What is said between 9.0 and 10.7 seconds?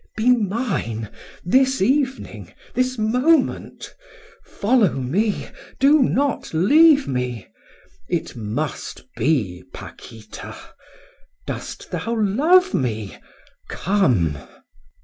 be, Paquita!